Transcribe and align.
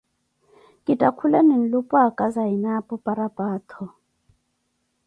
kitthakulane 0.85 1.55
nlupwaaka 1.61 2.25
zanapo 2.35 2.93
parapaattho. 3.05 3.83